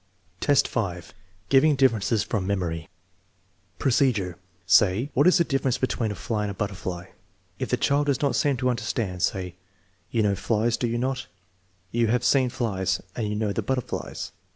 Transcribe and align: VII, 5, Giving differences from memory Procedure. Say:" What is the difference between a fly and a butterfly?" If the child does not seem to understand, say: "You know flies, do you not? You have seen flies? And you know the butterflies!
VII, 0.43 0.55
5, 0.65 1.13
Giving 1.49 1.75
differences 1.75 2.23
from 2.23 2.47
memory 2.47 2.89
Procedure. 3.77 4.39
Say:" 4.65 5.11
What 5.13 5.27
is 5.27 5.37
the 5.37 5.43
difference 5.43 5.77
between 5.77 6.09
a 6.11 6.15
fly 6.15 6.41
and 6.45 6.49
a 6.49 6.55
butterfly?" 6.55 7.09
If 7.59 7.69
the 7.69 7.77
child 7.77 8.07
does 8.07 8.19
not 8.19 8.35
seem 8.35 8.57
to 8.57 8.69
understand, 8.71 9.21
say: 9.21 9.57
"You 10.09 10.23
know 10.23 10.33
flies, 10.33 10.75
do 10.75 10.87
you 10.87 10.97
not? 10.97 11.27
You 11.91 12.07
have 12.07 12.23
seen 12.23 12.49
flies? 12.49 12.99
And 13.15 13.27
you 13.27 13.35
know 13.35 13.53
the 13.53 13.61
butterflies! 13.61 14.31